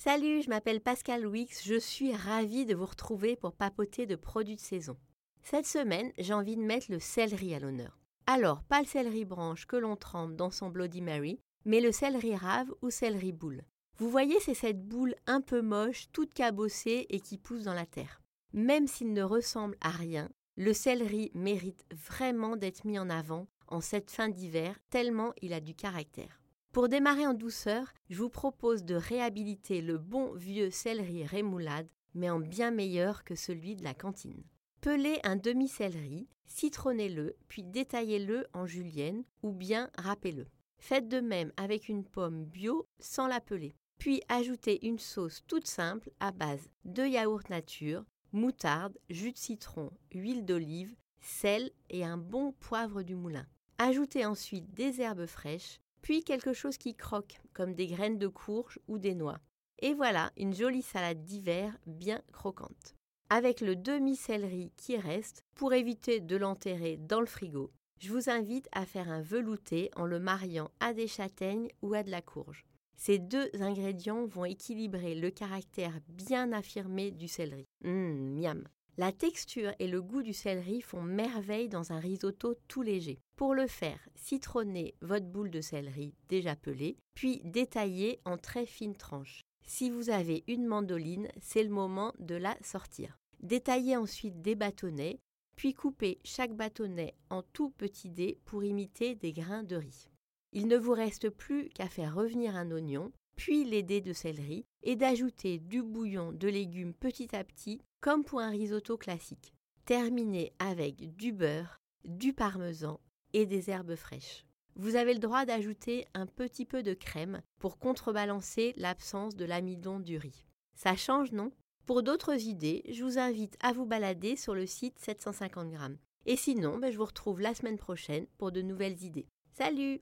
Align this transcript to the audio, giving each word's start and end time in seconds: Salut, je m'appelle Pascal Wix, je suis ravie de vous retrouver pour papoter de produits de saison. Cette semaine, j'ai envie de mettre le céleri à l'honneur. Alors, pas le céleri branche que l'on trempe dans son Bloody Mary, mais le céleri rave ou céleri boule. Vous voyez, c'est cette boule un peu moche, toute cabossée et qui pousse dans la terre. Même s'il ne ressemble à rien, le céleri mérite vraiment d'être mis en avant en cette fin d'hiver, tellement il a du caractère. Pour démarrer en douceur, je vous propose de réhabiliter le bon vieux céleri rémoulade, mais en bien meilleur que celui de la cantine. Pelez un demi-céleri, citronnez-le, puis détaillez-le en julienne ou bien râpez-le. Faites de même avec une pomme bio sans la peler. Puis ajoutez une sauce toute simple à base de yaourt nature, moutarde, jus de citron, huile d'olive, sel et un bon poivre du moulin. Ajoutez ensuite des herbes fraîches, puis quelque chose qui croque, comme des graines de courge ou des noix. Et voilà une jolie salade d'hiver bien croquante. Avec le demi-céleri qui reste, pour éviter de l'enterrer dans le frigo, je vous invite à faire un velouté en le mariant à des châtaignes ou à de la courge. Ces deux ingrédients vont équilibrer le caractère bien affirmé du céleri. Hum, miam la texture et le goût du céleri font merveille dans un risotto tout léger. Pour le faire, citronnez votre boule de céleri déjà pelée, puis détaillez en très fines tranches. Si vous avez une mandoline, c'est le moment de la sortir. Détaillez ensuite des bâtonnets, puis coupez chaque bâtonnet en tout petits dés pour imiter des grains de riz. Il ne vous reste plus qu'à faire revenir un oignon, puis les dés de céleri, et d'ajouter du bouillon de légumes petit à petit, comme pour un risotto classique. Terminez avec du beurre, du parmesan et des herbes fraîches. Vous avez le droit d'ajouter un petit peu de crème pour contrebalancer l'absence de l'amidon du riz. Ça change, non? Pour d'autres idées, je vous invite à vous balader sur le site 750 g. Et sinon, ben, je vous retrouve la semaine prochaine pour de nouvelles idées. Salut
Salut, 0.00 0.42
je 0.42 0.48
m'appelle 0.48 0.80
Pascal 0.80 1.26
Wix, 1.26 1.64
je 1.64 1.76
suis 1.76 2.14
ravie 2.14 2.64
de 2.64 2.76
vous 2.76 2.86
retrouver 2.86 3.34
pour 3.34 3.52
papoter 3.52 4.06
de 4.06 4.14
produits 4.14 4.54
de 4.54 4.60
saison. 4.60 4.96
Cette 5.42 5.66
semaine, 5.66 6.12
j'ai 6.18 6.32
envie 6.32 6.54
de 6.54 6.62
mettre 6.62 6.86
le 6.88 7.00
céleri 7.00 7.52
à 7.52 7.58
l'honneur. 7.58 7.98
Alors, 8.24 8.62
pas 8.62 8.78
le 8.78 8.86
céleri 8.86 9.24
branche 9.24 9.66
que 9.66 9.74
l'on 9.74 9.96
trempe 9.96 10.36
dans 10.36 10.52
son 10.52 10.70
Bloody 10.70 11.02
Mary, 11.02 11.40
mais 11.64 11.80
le 11.80 11.90
céleri 11.90 12.36
rave 12.36 12.72
ou 12.80 12.90
céleri 12.90 13.32
boule. 13.32 13.64
Vous 13.96 14.08
voyez, 14.08 14.38
c'est 14.38 14.54
cette 14.54 14.86
boule 14.86 15.16
un 15.26 15.40
peu 15.40 15.62
moche, 15.62 16.06
toute 16.12 16.32
cabossée 16.32 17.06
et 17.10 17.18
qui 17.18 17.36
pousse 17.36 17.64
dans 17.64 17.74
la 17.74 17.84
terre. 17.84 18.22
Même 18.52 18.86
s'il 18.86 19.12
ne 19.12 19.24
ressemble 19.24 19.76
à 19.80 19.90
rien, 19.90 20.30
le 20.54 20.74
céleri 20.74 21.32
mérite 21.34 21.84
vraiment 21.90 22.56
d'être 22.56 22.84
mis 22.84 23.00
en 23.00 23.10
avant 23.10 23.48
en 23.66 23.80
cette 23.80 24.12
fin 24.12 24.28
d'hiver, 24.28 24.78
tellement 24.90 25.32
il 25.42 25.52
a 25.52 25.60
du 25.60 25.74
caractère. 25.74 26.40
Pour 26.72 26.88
démarrer 26.88 27.26
en 27.26 27.34
douceur, 27.34 27.92
je 28.10 28.18
vous 28.18 28.28
propose 28.28 28.84
de 28.84 28.94
réhabiliter 28.94 29.80
le 29.80 29.96
bon 29.96 30.32
vieux 30.34 30.70
céleri 30.70 31.24
rémoulade, 31.24 31.88
mais 32.14 32.28
en 32.28 32.40
bien 32.40 32.70
meilleur 32.70 33.24
que 33.24 33.34
celui 33.34 33.74
de 33.74 33.84
la 33.84 33.94
cantine. 33.94 34.44
Pelez 34.80 35.18
un 35.24 35.36
demi-céleri, 35.36 36.28
citronnez-le, 36.46 37.36
puis 37.48 37.64
détaillez-le 37.64 38.46
en 38.52 38.66
julienne 38.66 39.24
ou 39.42 39.52
bien 39.52 39.90
râpez-le. 39.96 40.46
Faites 40.78 41.08
de 41.08 41.20
même 41.20 41.52
avec 41.56 41.88
une 41.88 42.04
pomme 42.04 42.44
bio 42.44 42.86
sans 43.00 43.26
la 43.26 43.40
peler. 43.40 43.74
Puis 43.98 44.22
ajoutez 44.28 44.86
une 44.86 44.98
sauce 44.98 45.42
toute 45.48 45.66
simple 45.66 46.10
à 46.20 46.30
base 46.30 46.68
de 46.84 47.04
yaourt 47.04 47.50
nature, 47.50 48.04
moutarde, 48.32 48.96
jus 49.10 49.32
de 49.32 49.38
citron, 49.38 49.90
huile 50.12 50.44
d'olive, 50.44 50.94
sel 51.20 51.70
et 51.90 52.04
un 52.04 52.16
bon 52.16 52.52
poivre 52.52 53.02
du 53.02 53.16
moulin. 53.16 53.46
Ajoutez 53.78 54.24
ensuite 54.24 54.72
des 54.74 55.00
herbes 55.00 55.26
fraîches, 55.26 55.80
puis 56.08 56.24
quelque 56.24 56.54
chose 56.54 56.78
qui 56.78 56.94
croque, 56.94 57.38
comme 57.52 57.74
des 57.74 57.86
graines 57.86 58.16
de 58.16 58.28
courge 58.28 58.80
ou 58.88 58.96
des 58.96 59.14
noix. 59.14 59.40
Et 59.80 59.92
voilà 59.92 60.32
une 60.38 60.54
jolie 60.54 60.80
salade 60.80 61.22
d'hiver 61.22 61.76
bien 61.86 62.22
croquante. 62.32 62.94
Avec 63.28 63.60
le 63.60 63.76
demi-céleri 63.76 64.72
qui 64.78 64.96
reste, 64.96 65.44
pour 65.54 65.74
éviter 65.74 66.20
de 66.20 66.34
l'enterrer 66.38 66.96
dans 66.96 67.20
le 67.20 67.26
frigo, 67.26 67.70
je 68.00 68.10
vous 68.10 68.30
invite 68.30 68.70
à 68.72 68.86
faire 68.86 69.10
un 69.10 69.20
velouté 69.20 69.90
en 69.96 70.06
le 70.06 70.18
mariant 70.18 70.70
à 70.80 70.94
des 70.94 71.08
châtaignes 71.08 71.68
ou 71.82 71.92
à 71.92 72.02
de 72.02 72.10
la 72.10 72.22
courge. 72.22 72.64
Ces 72.96 73.18
deux 73.18 73.50
ingrédients 73.60 74.24
vont 74.24 74.46
équilibrer 74.46 75.14
le 75.14 75.30
caractère 75.30 76.00
bien 76.08 76.52
affirmé 76.52 77.10
du 77.10 77.28
céleri. 77.28 77.66
Hum, 77.84 78.34
miam 78.40 78.64
la 78.98 79.12
texture 79.12 79.72
et 79.78 79.86
le 79.86 80.02
goût 80.02 80.22
du 80.22 80.34
céleri 80.34 80.80
font 80.80 81.02
merveille 81.02 81.68
dans 81.68 81.92
un 81.92 82.00
risotto 82.00 82.56
tout 82.66 82.82
léger. 82.82 83.20
Pour 83.36 83.54
le 83.54 83.68
faire, 83.68 84.00
citronnez 84.16 84.96
votre 85.02 85.26
boule 85.26 85.52
de 85.52 85.60
céleri 85.60 86.14
déjà 86.28 86.56
pelée, 86.56 86.96
puis 87.14 87.40
détaillez 87.44 88.20
en 88.24 88.36
très 88.36 88.66
fines 88.66 88.96
tranches. 88.96 89.42
Si 89.64 89.88
vous 89.88 90.10
avez 90.10 90.42
une 90.48 90.66
mandoline, 90.66 91.28
c'est 91.40 91.62
le 91.62 91.70
moment 91.70 92.12
de 92.18 92.34
la 92.34 92.56
sortir. 92.60 93.16
Détaillez 93.38 93.96
ensuite 93.96 94.42
des 94.42 94.56
bâtonnets, 94.56 95.20
puis 95.54 95.74
coupez 95.74 96.18
chaque 96.24 96.56
bâtonnet 96.56 97.14
en 97.30 97.42
tout 97.42 97.70
petits 97.70 98.10
dés 98.10 98.40
pour 98.46 98.64
imiter 98.64 99.14
des 99.14 99.32
grains 99.32 99.62
de 99.62 99.76
riz. 99.76 100.08
Il 100.52 100.66
ne 100.66 100.76
vous 100.76 100.92
reste 100.92 101.30
plus 101.30 101.68
qu'à 101.68 101.88
faire 101.88 102.16
revenir 102.16 102.56
un 102.56 102.72
oignon, 102.72 103.12
puis 103.38 103.64
les 103.64 103.84
dés 103.84 104.00
de 104.00 104.12
céleri, 104.12 104.66
et 104.82 104.96
d'ajouter 104.96 105.58
du 105.58 105.80
bouillon 105.80 106.32
de 106.32 106.48
légumes 106.48 106.92
petit 106.92 107.34
à 107.36 107.44
petit, 107.44 107.80
comme 108.00 108.24
pour 108.24 108.40
un 108.40 108.50
risotto 108.50 108.98
classique. 108.98 109.54
Terminez 109.84 110.52
avec 110.58 111.14
du 111.14 111.32
beurre, 111.32 111.80
du 112.04 112.32
parmesan 112.32 112.98
et 113.32 113.46
des 113.46 113.70
herbes 113.70 113.94
fraîches. 113.94 114.44
Vous 114.74 114.96
avez 114.96 115.14
le 115.14 115.20
droit 115.20 115.44
d'ajouter 115.44 116.04
un 116.14 116.26
petit 116.26 116.64
peu 116.64 116.82
de 116.82 116.94
crème 116.94 117.40
pour 117.60 117.78
contrebalancer 117.78 118.74
l'absence 118.76 119.36
de 119.36 119.44
l'amidon 119.44 120.00
du 120.00 120.18
riz. 120.18 120.44
Ça 120.74 120.96
change, 120.96 121.30
non? 121.30 121.52
Pour 121.86 122.02
d'autres 122.02 122.44
idées, 122.44 122.82
je 122.90 123.04
vous 123.04 123.18
invite 123.18 123.56
à 123.60 123.72
vous 123.72 123.86
balader 123.86 124.34
sur 124.34 124.54
le 124.54 124.66
site 124.66 124.98
750 124.98 125.70
g. 125.70 125.78
Et 126.26 126.36
sinon, 126.36 126.78
ben, 126.78 126.90
je 126.90 126.98
vous 126.98 127.04
retrouve 127.04 127.40
la 127.40 127.54
semaine 127.54 127.78
prochaine 127.78 128.26
pour 128.36 128.50
de 128.50 128.62
nouvelles 128.62 129.04
idées. 129.04 129.28
Salut 129.52 130.00